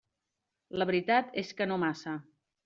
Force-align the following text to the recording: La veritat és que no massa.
La 0.81 0.87
veritat 0.91 1.37
és 1.43 1.53
que 1.61 1.69
no 1.73 1.79
massa. 1.85 2.17